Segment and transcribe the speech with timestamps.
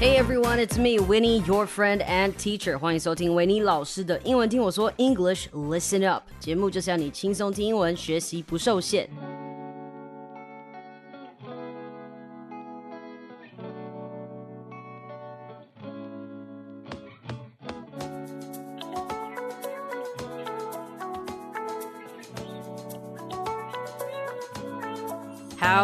[0.00, 2.78] Hey everyone, it's me, Winnie, your friend and teacher.
[2.78, 9.08] 欢迎收听维尼老师的英文听我说 English Listen Up 节目，就是要你轻松听英文，学习不受限。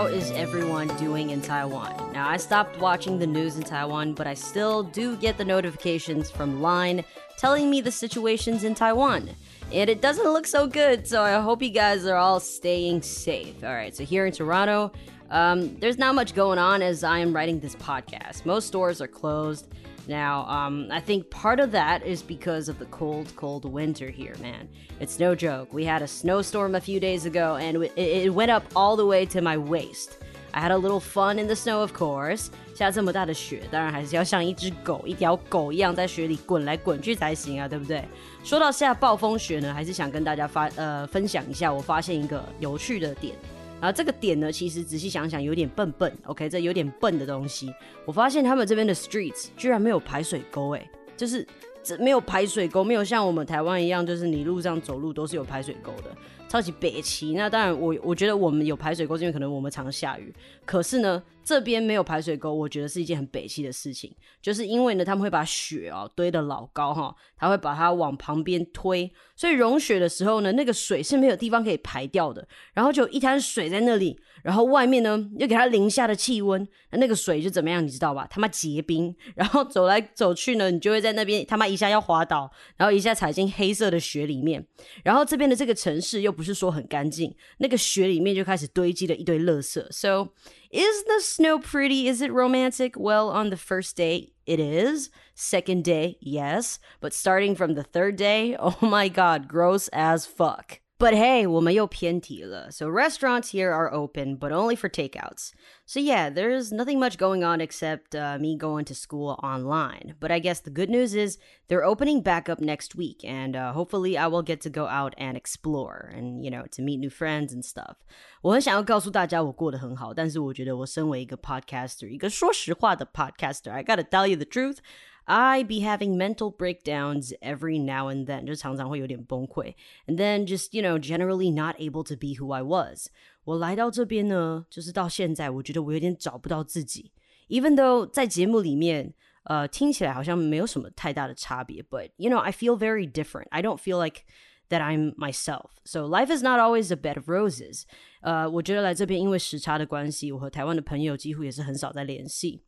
[0.05, 2.13] Is everyone doing in Taiwan?
[2.13, 6.29] Now, I stopped watching the news in Taiwan, but I still do get the notifications
[6.29, 7.03] from Line
[7.37, 9.29] telling me the situations in Taiwan.
[9.71, 13.63] And it doesn't look so good, so I hope you guys are all staying safe.
[13.63, 14.91] All right, so here in Toronto,
[15.31, 18.45] um, there's not much going on as I am writing this podcast.
[18.45, 19.67] Most stores are closed.
[20.08, 24.34] Now, um, I think part of that is because of the cold, cold winter here,
[24.40, 24.66] man.
[24.98, 25.72] It's no joke.
[25.72, 29.06] We had a snowstorm a few days ago, and it, it went up all the
[29.06, 30.18] way to my waist.
[30.52, 32.48] I had a little fun in the snow, of course.
[32.74, 38.02] 下这么大的雪，当然还是要像一只狗、一条狗一样在雪里滚来滚去才行啊，对不对？
[38.42, 43.36] 说到下暴风雪呢，还是想跟大家发呃分享一下，我发现一个有趣的点。
[43.81, 47.73] 然后这个点呢，其实仔细想想有点笨笨，OK，这有点笨的东西。
[48.05, 51.45] 我发现他们这边的 streets 居然没有排水沟，哎，就是
[51.83, 56.15] 这没有排水沟，没有像我们台湾一样，就是你路上走路都是有排水沟的。
[56.47, 60.33] 超级北齐，那当然我我觉得我们有排水沟，是因为可能我们常下雨。
[60.63, 78.27] 可是呢，这边没有排水沟，我觉得是一件很北齐的事情，就是因为呢，他们会把雪哦堆得老高哈，他会把它往旁边推，所以融雪的时候呢，那个水是没有地方可以排掉的，然后就一滩水在那里，然后外面呢又给它零下的气温，那那个水就怎么样，你知道吧？
[78.27, 84.65] 他妈结冰， 然后走来走去呢，你就会在那边他妈一下要滑倒，然后一下踩进黑色的雪里面，
[85.03, 89.85] 然后这边的这个城市又不是说很干净，那个雪里面就开始堆积了一堆垃圾。
[89.91, 90.29] So
[90.75, 92.07] is the snow pretty?
[92.07, 92.95] Is it romantic?
[92.97, 95.09] Well, on the first day, it is.
[95.33, 96.79] Second day, yes.
[96.99, 100.81] But starting from the third day, oh my god, gross as fuck.
[100.98, 102.70] But hey, 我们又偏题了.
[102.70, 105.52] So restaurants here are open, but only for takeouts.
[105.86, 110.14] So yeah, there's nothing much going on except uh, me going to school online.
[110.20, 111.38] But I guess the good news is
[111.68, 115.14] they're opening back up next week, and uh, hopefully I will get to go out
[115.16, 117.96] and explore and you know to meet new friends and stuff.
[118.42, 124.80] 我很想要告诉大家我过得很好，但是我觉得我身为一个 podcaster，一个说实话的 podcaster，I gotta tell you the truth.
[125.24, 129.74] I be having mental breakdowns every now and then，就常常会有点崩溃，
[130.06, 133.08] and then just you know generally not able to be who I was。
[133.44, 137.12] 我来到这边呢，就是到现在，我觉得我有点找不到自己。
[137.48, 143.46] Even though 在节目里面，呃，听起来好像没有什么太大的差别，but you know I feel very different.
[143.50, 144.22] I don't feel like
[144.68, 145.70] that I'm myself.
[145.84, 147.82] So life is not always a bed of roses.
[148.20, 152.62] 呃，我觉得来这边因为时差的关系，我和台湾的朋友几乎也是很少在联系。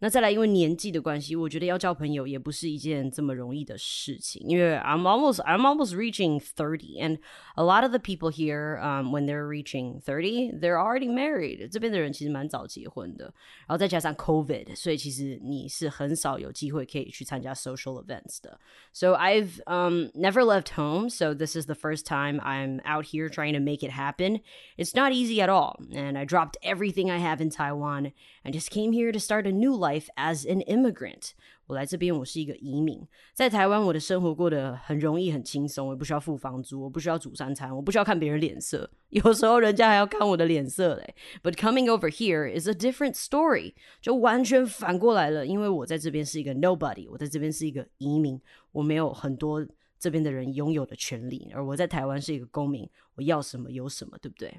[0.00, 4.46] 那再来，因为年纪的关系，我觉得要交朋友也不是一件这么容易的事情。
[4.46, 7.18] 因为 I'm almost I'm almost reaching thirty, and
[7.54, 11.66] a lot of the people here, um, when they're reaching thirty, they're already married.
[11.70, 13.32] 这边的人其实蛮早结婚的，
[13.66, 18.60] 然后再加上 COVID，所以其实你是很少有机会可以去参加 social events 的。
[18.92, 23.54] So I've um never left home, so this is the first time I'm out here trying
[23.54, 24.40] to make it happen.
[24.76, 28.12] It's not easy at all, and I dropped everything I have in Taiwan
[28.44, 31.31] and just came here to start a new life Life as an immigrant。
[31.67, 33.01] 我来这边，我是一个移民，
[33.33, 41.15] 在台湾，我的生活过得很容易、很轻松，我不需要付房租，我不需要煮三餐，我不需要看别人脸色，有时候人家还要看我的脸色嘞。
[41.41, 48.41] But coming over here is a different story，就完全反过来了，因为我在这边是一个 nobody，我在这边是一个移民，
[48.73, 49.65] 我没有很多。
[50.01, 54.51] 这边的人拥有的权利，而我在台湾是一个公民，我要什么有什么，对不对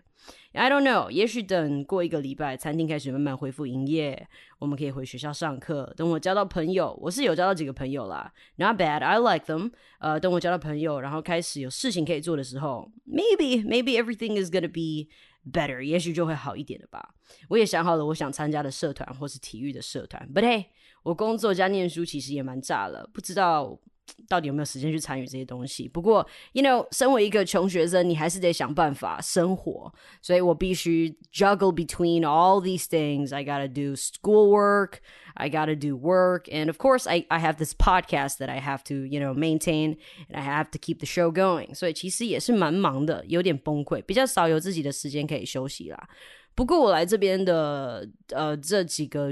[0.52, 4.28] ？I don't know，也许等过一个礼拜，餐厅开始慢慢恢复营业，
[4.60, 5.92] 我们可以回学校上课。
[5.96, 9.72] 等我交到朋友，我是有交到几个朋友啦，Not bad，I like them。
[9.98, 15.10] 呃，等我交到朋友，然后开始有事情可以做的时候，Maybe maybe everything is gonna be
[15.50, 17.16] better，也许就会好一点的吧。
[17.48, 20.28] 我也想好了，我想参加的社团或是体育的社团。
[20.32, 20.66] But hey，
[21.02, 23.80] 我工作加念书其实也蛮炸了，不知道。
[24.29, 25.87] 到底有没有时间去参与这些东西？
[25.87, 33.35] 不过，you know，身为一个穷学生，你还是得想办法生活，所以我必须 juggle between all these things.
[33.35, 34.99] I gotta do schoolwork,
[35.35, 38.83] I gotta do work, and of course, I I have this podcast that I have
[38.85, 39.97] to you know maintain,
[40.29, 41.75] and I have to keep the show going.
[41.75, 46.09] 所以其实也是蛮忙的，有点崩溃，比较少有自己的时间可以休息啦。
[46.54, 49.30] 不过我来这边的呃这几个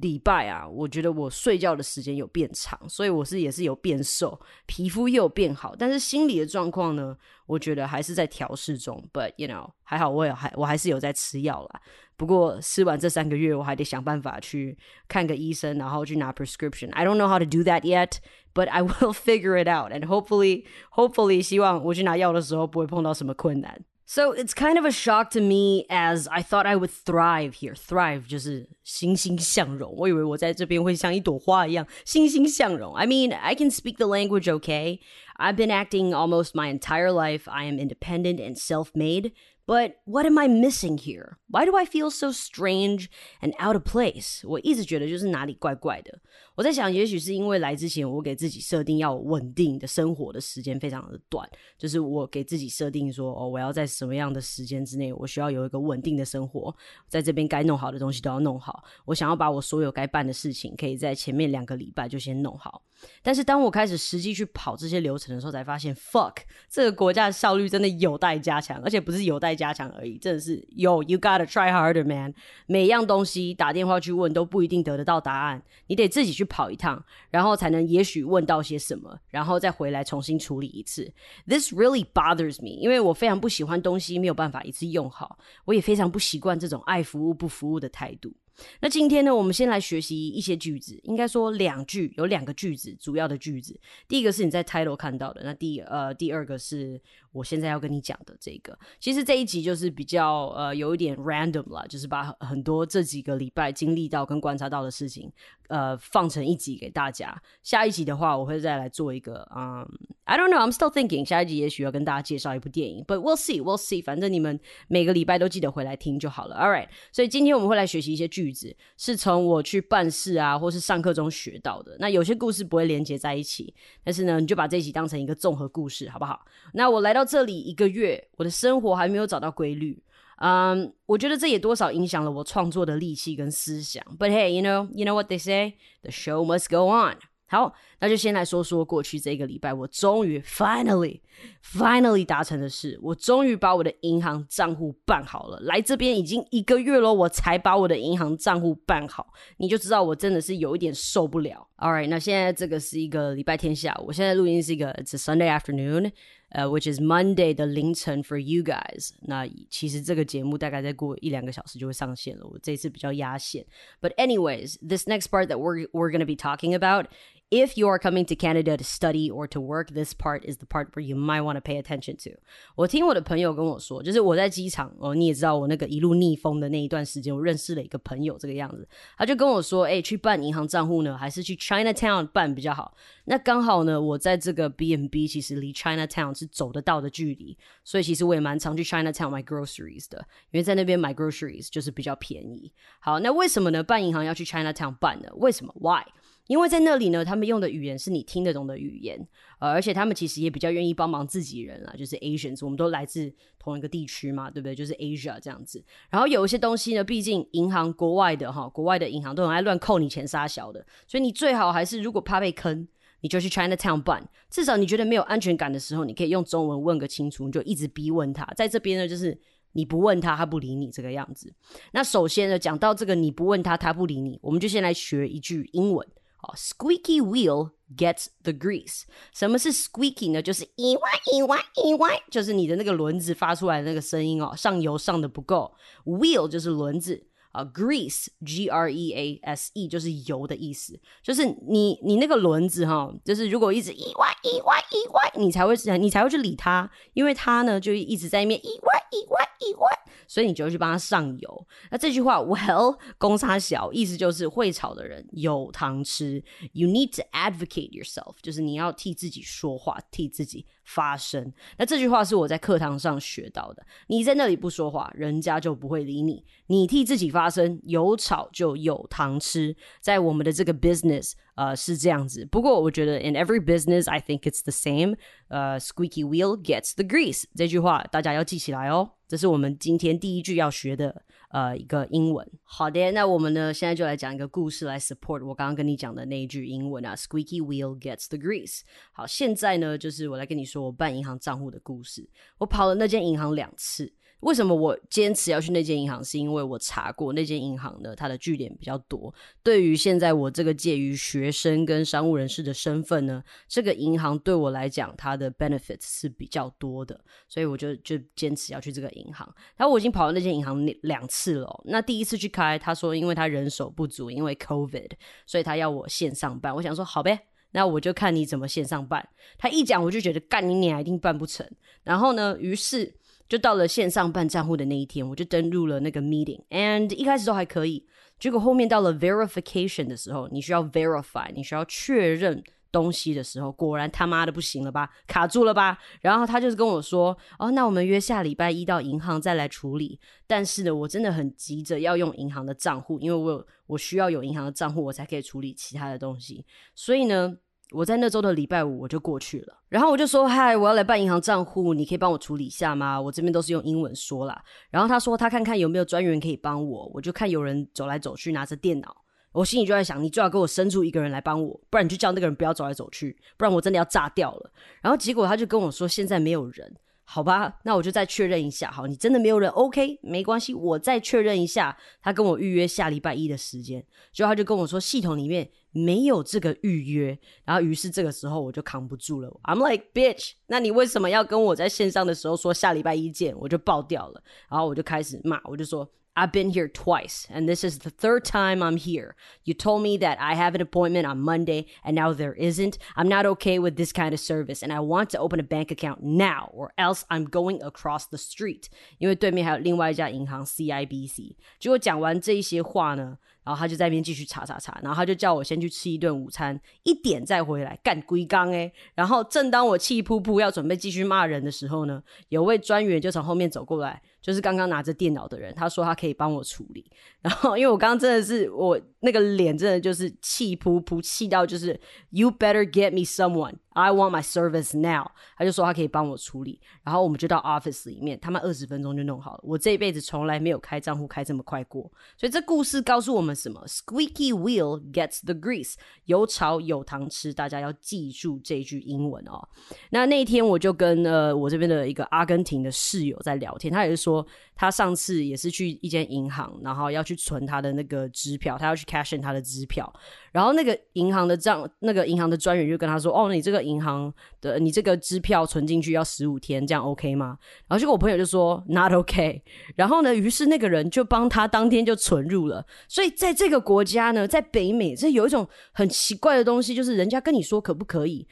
[0.00, 7.16] 礼拜啊，我觉得我睡觉的时间有变长，所以我是也是有变瘦，皮肤又有变好，但是心理的状况呢，
[7.46, 9.02] 我觉得还是在调试中。
[9.12, 11.80] But you know，还好我有还我还是有在吃药啦。
[12.16, 14.76] 不过吃完这三个月，我还得想办法去
[15.06, 16.90] 看个医生，然后去拿 prescription。
[16.90, 18.14] I don't know how to do that yet,
[18.52, 19.92] but I will figure it out.
[19.92, 23.80] And hopefully, hopefully，希望我去拿药的时候不会碰到什么困难。
[24.07, 27.73] So it's kind of a shock to me as I thought I would thrive here.
[27.73, 29.91] Thrive 就是欣欣向荣。
[29.95, 32.93] 我以为我在这边会像一朵花一样欣欣向荣。
[32.95, 34.99] I mean, I can speak the language okay.
[35.37, 37.49] I've been acting almost my entire life.
[37.49, 39.31] I am independent and self-made.
[39.65, 41.37] But what am I missing here?
[41.49, 43.09] Why do I feel so strange
[43.41, 44.45] and out of place?
[44.45, 46.19] 我一直觉得就是哪里怪怪的。
[46.58, 56.74] 我在想，也许是因为来之前我给自己设定要稳定的生活的时间非常的短，就是我给自己设定说，哦，我要在什么样的时间之内，我需要有一个稳定的生活，
[57.06, 58.82] 在这边该弄好的东西都要弄好。
[59.04, 62.82] 我想要把我所有该办的事情，可以在前面两个礼拜就先弄好。
[63.22, 66.34] 但是当我开始实际去跑这些流程的时候，才发现，fuck，
[66.68, 72.34] 这个国家的效率真的有待加强，而且不是有待加强而已，真的是有，you gotta try harder, man。
[72.66, 81.10] 每一样东西打电话去问都不一定得得到答案，你得自己去跑一趟，然后才能也许问到些什么，然后再回来重新处理一次。
[81.46, 88.32] This really bothers me，因为我非常不喜欢东西没有办法一次用好，我也非常不习惯这种爱服务不服务的态度。
[88.80, 93.78] 那今天呢，我们先来学习一些句子，应该说两句，有两个句子，主要的句子。
[94.08, 97.00] 第一个是你在 title 看到的，那第呃第二个是
[97.32, 98.76] 我现在要跟你讲的这个。
[98.98, 105.32] 其实这一集就是比较呃有一点 random 啦，就是把很多这几个礼拜经历到跟观察到的事情，
[105.68, 107.40] 呃放成一集给大家。
[107.62, 109.88] 下一集的话，我会再来做一个，嗯
[110.24, 111.24] ，I don't know，I'm still thinking。
[111.24, 114.02] 下一集也许要跟大家介绍一部电影，But we'll see，we'll see。
[114.02, 114.58] 反正你们
[114.88, 116.56] 每个礼拜都记得回来听就好了。
[116.56, 118.48] All right，所以今天我们会来学习一些句。
[118.58, 121.96] 子是从我去办事啊，或是上课中学到的。
[122.00, 123.72] 那有些故事不会连接在一起，
[124.02, 126.44] 但是呢，你就把这一集当成一个综合故事，好不好？
[126.72, 130.00] 那我来到到这里一个月，我的生活还没有找到规律，
[130.36, 134.00] 嗯，我觉得这也多少影响了我创作的力气跟思想。
[134.16, 137.16] But hey, you know, you know what they say, the show must go on.
[137.50, 141.22] 好，那就先来说说过去这个礼拜，我终于 finally
[141.64, 145.58] finally 达成的事，我终于把我的银行账户办好了。
[145.60, 151.66] 来这边已经一个月了，我才把我的银行账户办好，你就知道我真的是有一点受不了。
[151.78, 156.12] All right，那现在这个是一个礼拜天下午，我现在录音是一个 It's a Sunday afternoon，
[156.49, 159.09] 呃，which is Monday 的凌晨 for you guys。
[159.21, 163.65] 那其实这个节目大概再过一两个小时就会上线了，我这次比较压线。
[164.01, 167.07] But anyways，this next part that we're we're gonna be talking about
[167.50, 170.66] if you are coming to Canada to study or to work, this part is the
[170.66, 172.38] part where you might want to pay attention to.
[172.74, 178.86] 我听我的朋友跟我说，就是我在机场哦，你也知道我那个一路逆风的那一段时间，我认识了一个朋友这个样子，
[179.16, 182.94] 他就跟我说，哎，去办银行账户呢，还是去 Chinatown 办比较好？
[183.24, 190.18] 那刚好呢，我在这个 B and B 其实离 Chinatown 是走得到的距离，所以其实我也蛮常去 Chinatown 买 groceries 的，
[190.50, 192.72] 因为在那边买 groceries 就是比较便宜。
[193.00, 193.82] 好，那为什么呢？
[193.82, 195.28] 办银行要去 Chinatown 办呢？
[195.36, 196.04] 为什么？Why？
[196.48, 199.28] 因为在那里呢，他们用的语言是你听得懂的语言，
[199.60, 204.74] 呃，而且他们其实也比较愿意帮忙自己人啊，就是 Asians，我们都来自同一个地区嘛，对不对？
[204.74, 205.84] 就是 Asia 这样子。
[206.10, 212.88] 然后有一些东西呢，毕竟银行国外的哈，国外的银行都很爱乱扣你钱杀小的，所以你最好还是如果怕被坑，
[213.20, 218.46] 你就去 Chinatown 办，至少你觉得没有安全感的时候，你可以用中文问个清楚，你就一直逼问他。
[218.56, 219.38] 在这边呢，就是
[219.72, 221.52] 你不问他，他不理你这个样子。
[221.92, 226.06] 那首先呢，讲到这个你不问他，他不理你，我们就先来学一句英文。
[226.42, 229.02] 哦，squeaky wheel gets the grease。
[229.34, 230.40] 什么是 squeaky 呢？
[230.40, 235.74] 就是意外、意外、意外，就是你的那个轮子发出来的那个声音哦，上油上的不够。
[236.04, 249.88] wheel 就是轮子啊，grease G R E A S E 就是油的意思，就是你你那个轮子哈，就是如果一直意外、意外、意外，你才会你才会去理它，因为它呢就一直在那边意外、意外、意外。
[250.26, 251.66] 所以你就去帮他上油。
[251.90, 256.42] 那这句话，Well，公差小，意思就是会吵的人有糖吃。
[256.72, 261.52] You need to advocate yourself，就是你要替自己说话，替自己发声。
[261.76, 263.86] 那这句话是我在课堂上学到的。
[264.08, 266.44] 你在那里不说话，人家就不会理你。
[266.66, 269.76] 你替自己发声，有吵就有糖吃。
[270.00, 271.32] 在我们的这个 business。
[271.57, 272.45] 呃，是这样子。
[272.45, 275.17] 不过我觉得，in every business, I think it's the same.
[275.49, 277.43] 呃，squeaky wheel gets the grease。
[277.55, 279.11] 这句话大家要记起来哦。
[279.27, 282.46] 这是我们今天第一句要学的 呃一个英文。
[282.62, 287.14] 好的，那我们呢现在就来讲一个故事来 support 我刚刚跟你讲的那一句英文啊。
[287.14, 288.80] Squeaky wheel gets the grease。
[289.12, 292.28] 好，现在呢就是我来跟你说我办银行账户的故事。
[292.58, 294.12] 我跑了那间银行两次。
[294.40, 296.22] 为什么我坚持要去那间银行？
[296.22, 299.34] 是因为我查过那间银行呢，它的据点比较多。
[299.64, 309.52] 对于现在我这个介于学生跟商务人士的身份呢，这个银行对我来讲，它的 benefits 是比较多的，所以我就就坚持要去这个银行。
[309.76, 311.82] 然后我已经跑到那间银行两次了。
[311.84, 315.10] 那第一次去开，他说因为他人手不足，因为 COVID，
[315.46, 316.74] 所以他要我线上办。
[316.74, 317.38] 我想说好呗，
[317.72, 319.28] 那我就看你怎么线上办。
[319.56, 321.68] 他一讲，我就觉得干你娘一定办不成。
[322.04, 323.14] 然后呢，于是。
[323.48, 328.06] 就到了线上办账户的那一天，我就登录了那个 meeting，and 一开始都还可以，
[328.38, 335.98] 结果后面到了 verification 的时候，你需要 verify，你需要确认东西的时候，果然他妈的不行了吧，卡住了吧？
[336.20, 340.20] 然后他就是跟我说，哦，那我们约下礼拜一到银行再来处理。
[340.46, 346.64] 但是呢，我真的很急着要用银行的账户，因为我有我需要有银行的账户，我才可以处理其他的东西。
[346.94, 347.56] 所以呢。
[347.92, 354.62] 我在那周的礼拜五我就过去了，然后我就说：“嗨，我要来办银行账户，你可以帮我处理一下吗？”我这边都是用英文说啦。
[354.90, 359.16] 然后他说他看看有没有专员可以帮我，我就看有人走来走去拿着电脑，
[359.58, 364.70] 我心里就在想：你最好给我伸出一个人来帮我，不然你就叫那个人不要走来走去，不然我真的要炸掉了。
[365.02, 366.94] 然后结果他就跟我说：“现在没有人。”
[367.30, 368.88] 好吧，那我就再确认一下。
[368.88, 371.94] 好，你真的没有人？OK，没关系，我再确认一下。
[372.22, 374.00] 他跟我预约下礼拜一的时间，
[374.32, 377.36] 结果他就跟我说系统里面没有这个预约。
[377.64, 383.54] 然后于是这个时候我就扛不住了，I'm like bitch，那你为什么要跟我在线上的时候说下礼拜一见？
[383.58, 386.08] 我就爆掉了，然后我就开始骂，我就说。
[386.37, 389.35] I've been here twice, and this is the third time I'm here.
[389.65, 392.97] You told me that I have an appointment on Monday, and now there isn't.
[393.15, 395.91] I'm not okay with this kind of service, and I want to open a bank
[395.91, 398.89] account now, or else I'm going across the street.
[399.19, 401.55] 因为对面还有另外一家银行 CIBC。
[401.79, 403.37] 结果讲完这一些话呢，
[403.68, 408.90] 然后他就在那边继续查查查，然后他就叫我先去吃一顿午餐，一点再回来干龟缸诶。
[409.14, 414.22] 然后正当我气扑扑要准备继续骂人的时候呢，有位专员就从后面走过来。
[414.40, 417.04] 就是刚刚拿着电脑的人，他说他可以帮我处理。
[417.42, 425.30] 然后，因为我刚刚真的是我那个脸真的就是气扑扑，气到就是 You better get me someone, I want my service now。
[425.56, 426.80] 他就说他可以帮我处理。
[427.02, 429.60] 然后我们就到 office 里面，他们二十分钟就弄好了。
[429.62, 432.02] 我这一辈子从来没有开账户开这么快过。
[432.36, 435.94] 所以这故事告诉我们什么？Squeaky wheel gets the grease。
[436.26, 439.66] 有炒有糖吃，大家要记住这句英文哦。
[440.10, 444.46] 那那天我就跟呃我这边的一个阿根廷的室友在聊天，他也是说。
[444.80, 450.08] 他上次也是去一间银行，然后要去存他的那个支票，他要去 cash in 他的支票，
[450.52, 457.56] 然后那个银行的账，那个银行的专员就跟他说：“哦，你这个银行的你这个支票存进去要十五天，这样 OK 吗？”
[457.88, 459.62] 然后结果我朋友就说：“Not OK。
[459.96, 462.84] ”然后呢，于是那个人就帮他当天就存入了。
[463.08, 468.46] 所以在这个国家呢，在北美，这有一种很奇怪的东西，就是人家跟你说可不可以，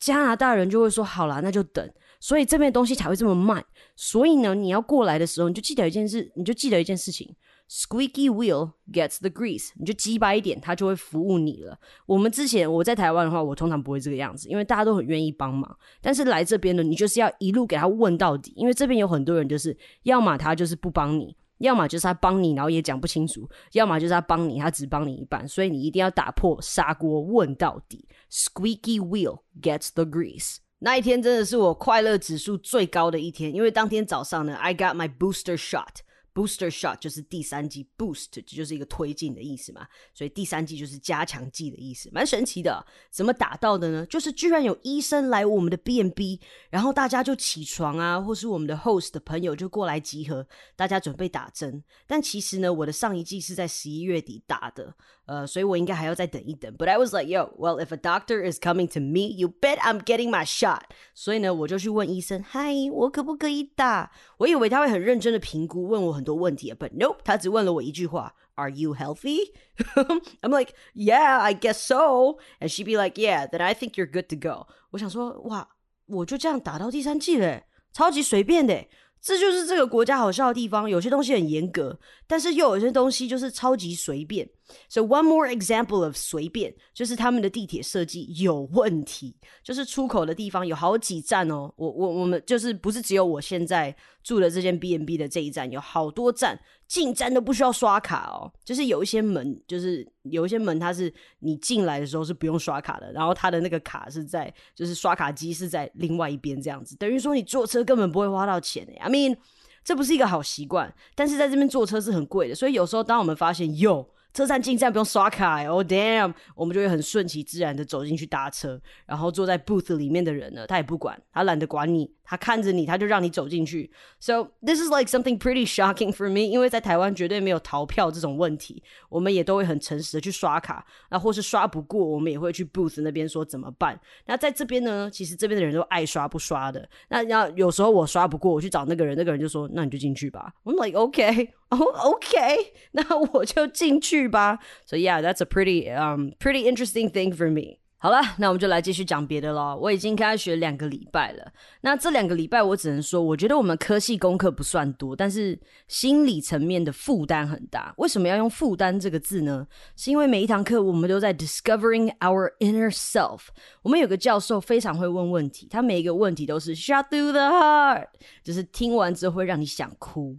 [0.00, 1.88] 加拿大人就会说：“好啦，那就等。”
[2.20, 3.64] 所以这边东西才会这么慢。
[3.94, 7.32] 所以呢，你要过来的时候，你就记得一件事，你就记得一件事情
[7.68, 9.70] ：squeaky wheel gets the grease。
[9.76, 11.78] 你就鸡巴一点，他就会服务你了。
[12.06, 15.78] 我们之前我在台湾的话，我通常不会这个样子，因为大家都很愿意帮忙。
[16.00, 25.46] 但是来这边呢，你就是要一路给他问到底，因为这边有很多人就是要么他就是不帮你，要么就是他帮你，然后也讲不清楚，要么就是他帮你，他只帮你一半。
[25.46, 30.56] 所以你一定要打破砂锅问到底：squeaky wheel gets the grease。
[30.80, 35.96] 那一天真的是我快乐指数最高的一天，因为当天早上呢，I got my booster shot。
[36.38, 42.86] Booster shot 就是第三季，boost 就是一个推进的意思嘛，所以第三季就是加强剂的意思，蛮神奇的。
[43.10, 44.06] 怎么打到的呢？
[44.06, 46.40] 就是居然有医生来我们的 B N B，
[46.70, 51.82] 然后大家就起床啊，或是我们的 host 的朋友就过来集合，大家准备打针。
[52.06, 54.94] 但其实呢，我的上一季是在十一月底打的，
[55.27, 56.75] 呃，所以我应该还要再等一等。
[56.75, 60.01] But I was like, yo, well, if a doctor is coming to me, you bet I'm
[60.03, 60.81] getting my shot。
[61.13, 64.11] 所以呢，我就去问医生，嗨，我可不可以打？
[64.39, 66.23] 我以为他会很认真的评估，问我很。
[66.23, 69.51] 多问题啊，But nope，他只问了我一句话：Are you healthy?
[70.41, 72.37] I'm like, Yeah, I guess so.
[72.61, 74.67] And she'd be like, Yeah, then I think you're good to go.
[74.91, 75.67] 我想说，哇，
[76.05, 78.85] 我就这样打到第三季嘞，超级随便的。
[79.21, 84.49] 这就是这个国家好笑的地方，有些东西很严格，但是又有些东西就是超级随便。
[84.88, 91.72] So one more example of 随便，就是他们的地铁设计有问题，就是出口的地方有好几站哦。
[91.76, 98.52] 我我我们就是不是只有我现在住的这间 B N B 的这一站，有好多站进站都不需要刷卡哦。
[98.64, 108.92] 就是有一些门，就是有一些门，它是你进来的时候是不用刷卡的，然后它的那个卡是在，就是刷卡机是在另外一边这样子，等于说你坐车根本不会花到钱的。
[109.00, 109.36] I mean，
[109.82, 114.06] 这不是一个好习惯，但是在这边坐车是很贵的，所以有时候当我们发现有。
[114.38, 123.91] 车站进站不用刷卡哦，damn，我们就会很顺其自然的走进去搭车，然后坐在 booth 里面的人呢，他也不管，他懒得管你，他看着你，他就让你走进去。
[124.19, 133.99] So this is like something pretty shocking for me，因为在台湾绝对没有逃票这种问题，我们也都会很诚实的去刷卡，那或是刷不过，我们也会去 booth 那边说怎么办。
[134.25, 136.87] 那在这边呢，其实这边的人都爱刷不刷的。
[137.09, 140.53] 那要有时候我刷不过，我去找那个人，那个人就说那你就进去吧。
[140.63, 144.59] I'm like okay, oh okay， 那我就进去吧。
[144.85, 147.79] So yeah, that's a pretty um pretty interesting thing for me.
[148.00, 149.76] 好了，那我们就来继续讲别的喽。
[149.76, 157.92] 我已经开学两个礼拜了，那这两个礼拜我只能说，我觉得我们科系功课不算多，但是心理层面的负担很大。
[157.96, 159.66] 为什么要用负担这个字呢？
[159.96, 163.40] 是因为每一堂课我们都在 discovering our inner self。
[163.82, 168.06] 我们有个教授非常会问问题，他每一个问题都是 shut through the heart，
[168.44, 170.38] 就是听完之后会让你想哭。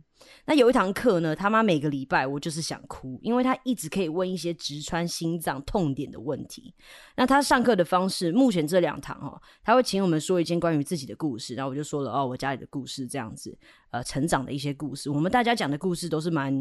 [0.49, 6.73] 那有一堂课呢，他妈每个礼拜我就是想哭，因为他一直可以问一些直穿心脏痛点的问题。
[7.15, 13.55] 那他上课的方式，目前这两堂哦，他会请我们说一件关于自己的故事，然后我就说了哦，我家里的故事这样子，
[13.91, 15.11] 呃，成长的一些故事。
[15.11, 16.51] 我们大家讲的故事都是蛮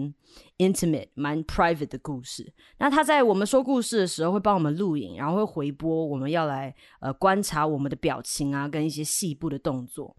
[0.59, 2.52] intimate、蛮 private 的故事。
[2.76, 10.14] 那他在我们说故事的时候，会帮我们录影，然后会回播，我们要来呃观察我们的表情啊，跟一些细部的动作。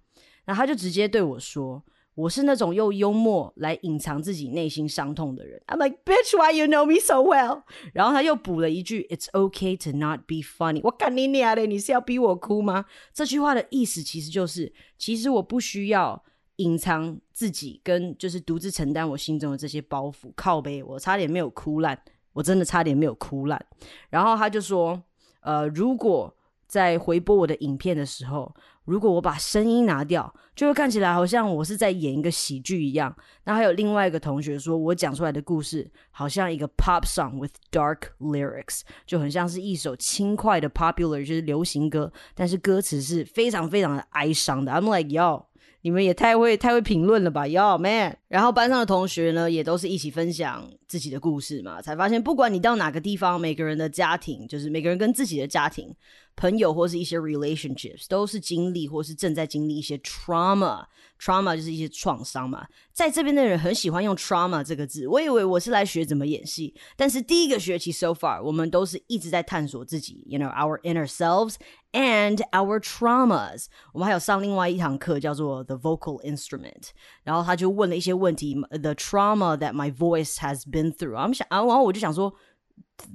[0.48, 1.86] 那他就直接对我说。
[2.16, 5.62] 我是那种用幽默来隐藏自己内心伤痛的人。
[5.68, 7.64] I'm like, bitch, why you know me so well？
[7.94, 10.82] 然后他又补了一句，It's okay to not be funny。
[10.84, 12.86] 我干你娘的，你是要逼我哭吗？
[13.14, 16.22] 这句话的意思其实就是，其实我不需要
[16.58, 20.34] 隐藏自己，跟就是独自承担我心中的这些包袱。
[20.36, 21.98] 靠背，我差点没有哭烂，
[22.34, 23.66] 我真的差点没有哭烂。
[24.10, 25.02] 然后他就说，
[25.40, 26.36] 呃，如果
[26.68, 28.54] 在回播我的影片的时候。
[28.90, 33.16] 如果我把声音拿掉，就会看起来好像我是在演一个喜剧一样。
[33.44, 44.72] 那还有另外一个同学说，我讲出来的故事好像一个 pop song with dark lyrics，就很像是一首轻快的 popular 就是流行歌，但是歌词是非常非常的哀伤的。
[44.72, 45.46] I'm like yo。
[45.82, 48.18] 你们也太会太会评论了吧，Yo man！
[48.28, 55.96] 然后班上的同学呢，也都是一起分享自己的故事嘛，才发现不管你到哪个地方，每个人的家庭，就是每个人跟自己的家庭、
[56.39, 65.07] 朋友或是一些 relationships，都是经历或是正在经历一些 trauma。trauma 就是一些创伤嘛，在这边的人很喜欢用 trauma 这个字。
[65.07, 71.55] 我以为我是来学怎么演戏，但是第一个学期 so far，我们都是一直在探索自己，you know our inner selves
[71.93, 73.67] and our traumas。
[73.93, 76.89] 我们还有上另外一堂课叫做 the vocal instrument，
[77.23, 81.17] 然后他就问了一些问题，the trauma that my voice has been through。
[81.17, 82.35] 我们想，然后我就想说，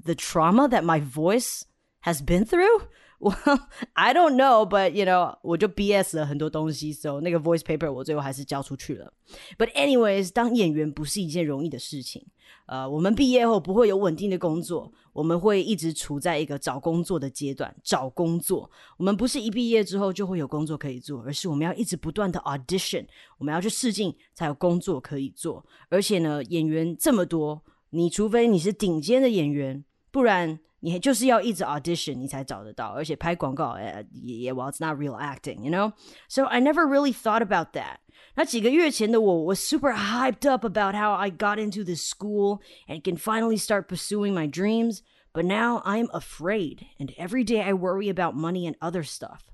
[0.05, 1.61] the trauma that my voice
[2.03, 2.87] has been through。
[3.20, 3.60] Well,
[3.94, 9.12] I don't know, but you know，我就 BS 了很多东西，so 那个 voice paper 我最后还是交出去了。
[9.58, 12.26] But anyways，当演员不是一件容易的事情。
[12.66, 17.74] 呃，我们毕业后不会有稳定的工作，我们会一直处在一个找工作的阶段。
[17.82, 25.64] 找工作，我们不是一毕业之后就会有工作可以做，而是我们要一直不断的 audition，我们要去试镜才有工作可以做。
[25.90, 30.59] 而且呢，演员这么多，你除非你是顶尖的演员，不然。
[30.81, 35.91] 你就是要一直 audition 你才找得到，而且拍广告，呃，也 well it's not real acting，you know.
[36.29, 37.97] So I never really thought about that.
[38.35, 43.57] 那几个月前的我 was super hyped up about how I got into this school and can finally
[43.57, 45.01] start pursuing my dreams.
[45.33, 49.51] But now I'm afraid, and every day I worry about money and other stuff.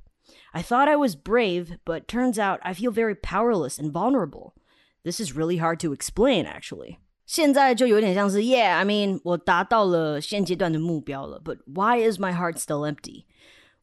[0.53, 4.53] I thought I was brave, but turns out I feel very powerless and vulnerable.
[5.03, 6.99] This is really hard to explain, actually.
[7.29, 13.25] 现在就有点像是，Yeah，I mean，我达到了现阶段的目标了，But why is my heart still empty?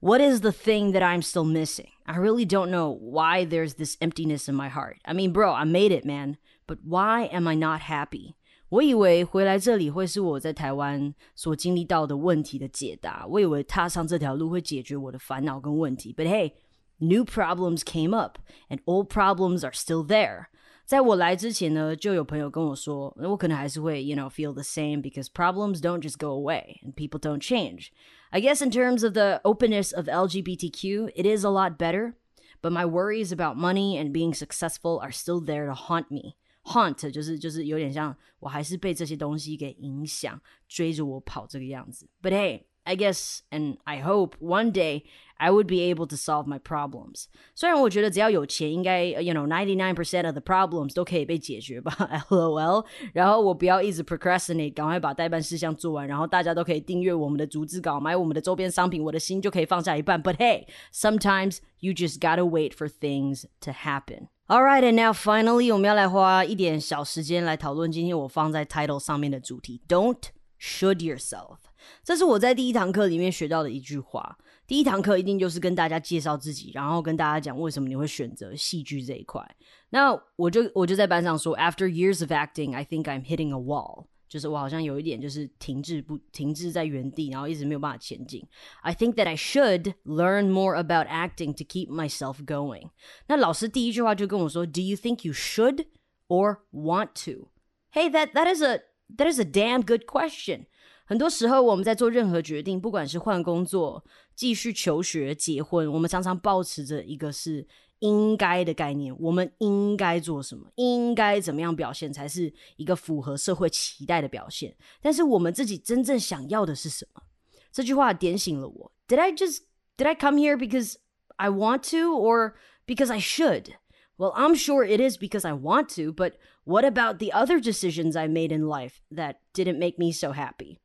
[0.01, 1.89] What is the thing that I'm still missing?
[2.05, 4.97] I really don't know why there's this emptiness in my heart.
[5.05, 6.39] I mean, bro, I made it, man.
[6.67, 8.35] But why am I not happy?
[8.69, 13.27] 我以为回来这里会是我在台湾所经历到的问题的解答。
[13.29, 16.15] 我以为踏上这条路会解决我的烦恼跟问题。
[16.17, 16.55] But hey,
[16.99, 18.39] new problems came up,
[18.71, 20.47] and old problems are still there.
[20.87, 27.89] 在我来之前呢，就有朋友跟我说，我可能还是会，you know, feel the same because problems don't just go away and people don't change.
[28.31, 32.15] I guess in terms of the openness of LGBTQ, it is a lot better,
[32.61, 36.37] but my worries about money and being successful are still there to haunt me.
[36.65, 42.09] Haunt 就是就是有点像我还是被这些东西给影响，追着我跑这个样子。
[42.23, 45.05] But hey, I guess and I hope one day
[45.37, 47.27] I would be able to solve my problems.
[47.55, 51.93] 虽然我觉得只要有钱，应该 you know ninety nine percent of the problems 都可以被解决吧，
[52.29, 52.85] LOL。
[53.13, 60.23] 然后我不要一直 procrastinate， 赶快把代办事项做完，然后大家都可以订阅我们的逐字稿，买我们的周边商品，我的心就可以放下一半。
[60.23, 64.29] But hey, sometimes you just gotta wait for things to happen.
[64.49, 70.19] Alright, and now finally，我们要来花一点小时间来讨论今天我放在 title 上面的主题：Don't
[70.61, 71.59] should yourself。
[72.05, 74.39] 这是我在第一堂课里面学到的一句话。
[74.67, 79.45] 第一堂课一定就是跟大家介绍自己，然后跟大家讲为什么你会选择戏剧这一块。
[79.91, 84.07] 那我就我就在班上说，After years of acting, I think I'm hitting a wall。
[84.29, 88.43] 就是我好像有一点就是停滞不停滞在原地，然后一直没有办法前进。
[88.81, 92.89] I think that I should learn more about acting to keep myself going。
[93.27, 95.85] 那老师第一句话就跟我说，Do you think you should
[96.29, 97.51] or want to?
[97.93, 98.81] Hey, that that is a
[99.19, 100.65] that is a damn good question.
[101.08, 104.04] 很多时候，我们在做任何决定，不管是换工作、
[104.36, 107.66] 继续求学、结婚，我们常常保持着一个是
[108.00, 109.16] 应该的概念。
[109.18, 110.70] 我们应该做什么？
[110.76, 114.76] 应该怎么样表现才是一个符合社会期待的表现？
[115.02, 117.24] 但是我们自己真正想要的是什么？
[117.72, 118.92] 这句话点醒了我。
[119.08, 119.62] Did I just
[119.96, 120.96] did I come here because
[121.38, 123.76] I want to or because I should?
[124.18, 126.34] Well, I'm sure it is because I want to, but
[126.66, 130.80] what about the other decisions I made in life that didn't make me so happy?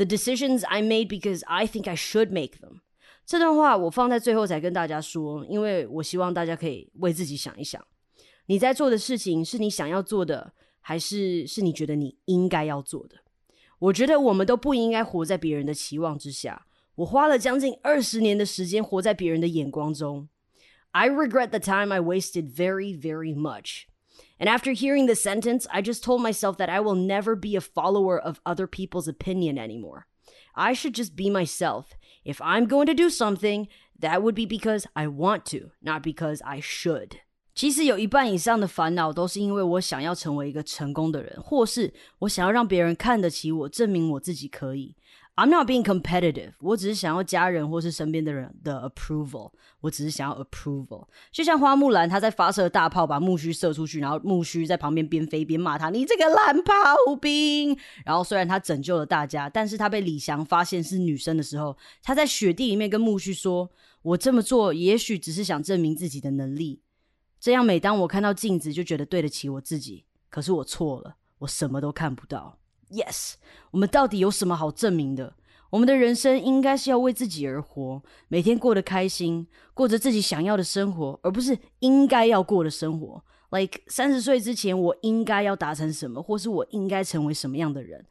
[0.00, 2.80] The decisions I made because I think I should make them。
[3.26, 7.86] 这段话我放在最后才跟大家说，因为我希望大家可以为自己想一想，
[8.46, 13.16] 你在做的事情是你想要做的，还是是你觉得你应该要做的？
[13.78, 16.64] 我觉得我们都不应该活在别人的期望之下。
[16.94, 20.30] 我花了将近二十年的时间活在别人的眼光中。
[20.92, 23.82] I regret the time I wasted very, very much.
[24.37, 27.61] And after hearing this sentence, I just told myself that I will never be a
[27.61, 30.07] follower of other people's opinion anymore.
[30.53, 31.95] I should just be myself.
[32.23, 33.67] If I'm going to do something,
[33.99, 37.21] that would be because I want to, not because I should.
[37.53, 44.97] 其实有一半以上的烦恼都是因为我想要成为一个成功的人，或是我想要让别人看得起我，证明我自己可以。
[45.40, 49.50] I'm not being competitive，我只是想要家人或是身边的人的 approval，
[49.80, 51.06] 我只是想要 approval。
[51.32, 57.74] 就像花木兰，她在发射大炮把木须射出去，然后木须在旁边边飞边骂他：“你这个烂炮兵！”
[58.04, 63.70] 然后虽然他拯救了大家，但是他被李翔发现是女生的时候，他在雪地里面跟木须说
[64.02, 66.82] ：“我这么做也许只是想证明自己的能力，
[67.40, 70.04] 这样每当我看到镜子就觉得对得起我自己。
[70.28, 72.58] 可是我错了，我什么都看不到。”
[72.90, 73.34] Yes，
[73.70, 75.34] 我们到底有什么好证明的？
[75.70, 83.24] 我们的人生应该是要为自己而活，每天过得开心，过着自己想要的生活，而不是应该要过的生活。
[83.50, 88.04] Like 三十岁之前，我应该要达成什么，或是我应该成为什么样的人？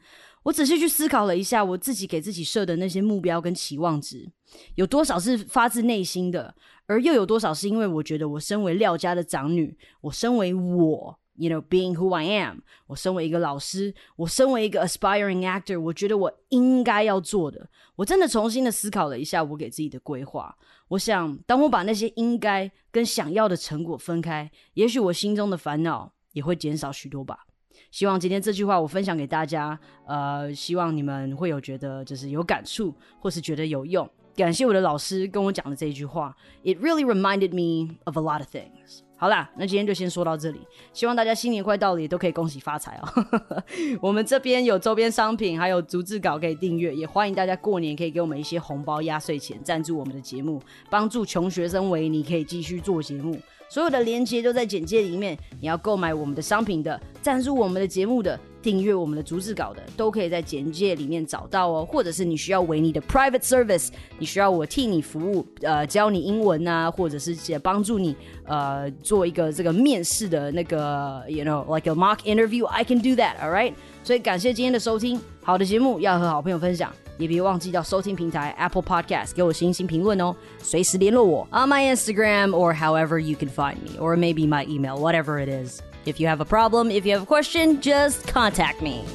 [0.43, 4.31] 我仔细去思考了一下，我自己给自己设的那些目标跟期望值，
[4.75, 11.18] 有多少是发自内心的，而又有多少是因为我觉得我身为廖家的长女，我身为我。
[11.39, 12.59] You know, being who I am。
[12.85, 20.55] 我身为一个老师，我身为一个 aspiring actor，我觉得我应该要做的，我真的重新的思考了一下我给自己的规划。
[20.89, 27.45] 我想，当我把那些应该跟想要的成果分开，也许我心中的烦恼也会减少许多吧。
[27.91, 34.07] 希望今天这句话我分享给大家，呃，希望你们会有觉得就是有感触，或是觉得有用。
[34.39, 39.01] 感谢我的老师跟我讲的这一句话，It really reminded me of a lot of things。
[39.17, 40.61] 好啦，那今天就先说到这里。
[40.93, 43.61] 希望大家新年快到了，也都可以恭喜发财哦。
[44.01, 53.37] 我们这边有周边商品，还有逐字稿可以订阅，也欢迎大家过年可以给我们一些红包、压岁钱，赞助我们的节目，帮助穷学生维尼可以继续做节目。
[53.67, 55.37] 所有的链接都在简介里面。
[55.59, 58.39] 你要购买我们的商品的，赞助我们的节目的。
[58.62, 61.86] 订阅我们的逐字稿的，都可以在简介里面找到哦。
[61.86, 73.74] 或者是你需要维尼的 private service，你需要我替你服务，呃，教你英文啊，或者是帮助你呃做一个这个面试的那个，you know like a mock interview，I can do that，all right。
[74.02, 80.34] 所以感谢今天的收听，好的节目要和好朋友分享，也别忘记到收听平台 Apple Podcast 给我星星评论哦。
[80.58, 85.80] 随时联络我 on my Instagram or however you can find me or maybe my email，whatever it is。
[86.05, 89.05] If you have a problem, if you have a question, just contact me.